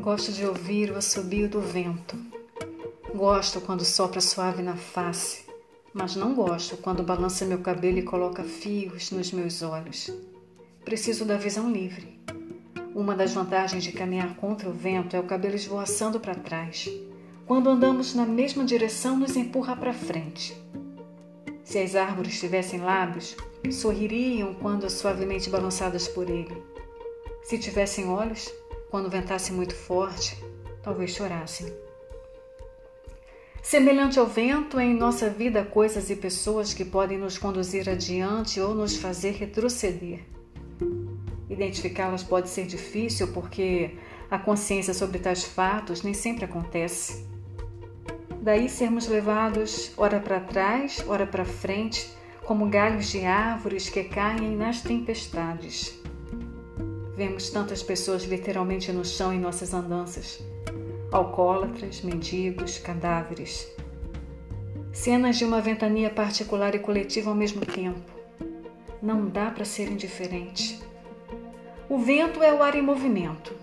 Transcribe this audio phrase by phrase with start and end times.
[0.00, 2.16] Gosto de ouvir o assobio do vento.
[3.14, 5.44] Gosto quando sopra suave na face,
[5.92, 10.10] mas não gosto quando balança meu cabelo e coloca fios nos meus olhos.
[10.86, 12.18] Preciso da visão livre.
[12.94, 16.88] Uma das vantagens de caminhar contra o vento é o cabelo esvoaçando para trás.
[17.46, 20.56] Quando andamos na mesma direção, nos empurra para frente.
[21.62, 23.36] Se as árvores tivessem lábios,
[23.70, 26.56] sorririam quando suavemente balançadas por ele.
[27.42, 28.50] Se tivessem olhos,
[28.90, 30.36] quando ventasse muito forte,
[30.82, 31.72] talvez chorassem.
[33.62, 38.74] Semelhante ao vento, em nossa vida coisas e pessoas que podem nos conduzir adiante ou
[38.74, 40.24] nos fazer retroceder.
[41.48, 43.96] Identificá-las pode ser difícil porque
[44.30, 47.26] a consciência sobre tais fatos nem sempre acontece.
[48.40, 52.10] Daí sermos levados ora para trás, ora para frente,
[52.46, 55.99] como galhos de árvores que caem nas tempestades.
[57.20, 60.42] Vemos tantas pessoas literalmente no chão em nossas andanças:
[61.12, 63.70] alcoólatras, mendigos, cadáveres.
[64.90, 68.10] Cenas de uma ventania particular e coletiva ao mesmo tempo.
[69.02, 70.80] Não dá para ser indiferente.
[71.90, 73.54] O vento é o ar em movimento.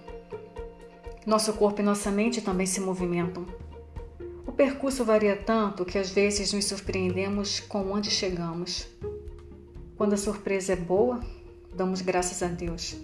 [1.25, 3.43] Nosso corpo e nossa mente também se movimentam.
[4.45, 8.87] O percurso varia tanto que às vezes nos surpreendemos com onde chegamos.
[9.95, 11.19] Quando a surpresa é boa,
[11.73, 12.95] damos graças a Deus.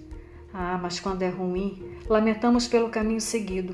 [0.54, 3.74] Ah, mas quando é ruim, lamentamos pelo caminho seguido.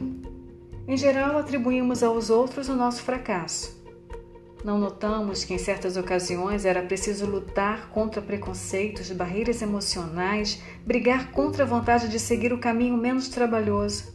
[0.88, 3.78] Em geral, atribuímos aos outros o nosso fracasso.
[4.64, 11.64] Não notamos que em certas ocasiões era preciso lutar contra preconceitos, barreiras emocionais, brigar contra
[11.64, 14.14] a vontade de seguir o caminho menos trabalhoso,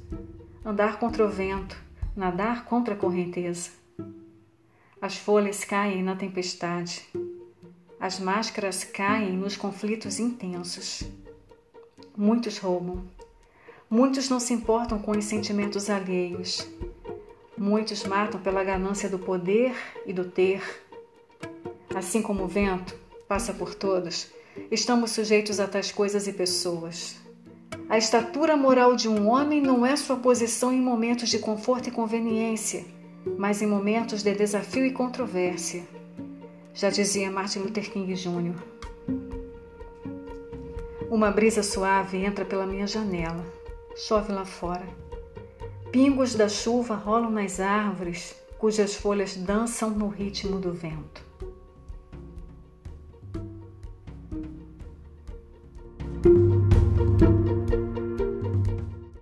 [0.65, 1.77] andar contra o vento,
[2.17, 3.70] nadar contra a correnteza.
[5.01, 7.07] As folhas caem na tempestade.
[8.01, 11.05] As máscaras caem nos conflitos intensos.
[12.17, 13.03] Muitos roubam.
[13.91, 16.64] Muitos não se importam com os sentimentos alheios.
[17.58, 19.75] Muitos matam pela ganância do poder
[20.07, 20.63] e do ter.
[21.92, 24.30] Assim como o vento passa por todos,
[24.70, 27.17] estamos sujeitos a tais coisas e pessoas.
[27.89, 31.92] A estatura moral de um homem não é sua posição em momentos de conforto e
[31.92, 32.85] conveniência,
[33.36, 35.83] mas em momentos de desafio e controvérsia.
[36.73, 38.73] Já dizia Martin Luther King Jr.
[41.14, 43.47] Uma brisa suave entra pela minha janela.
[43.95, 44.85] Chove lá fora.
[45.92, 51.23] Pingos da chuva rolam nas árvores, cujas folhas dançam no ritmo do vento.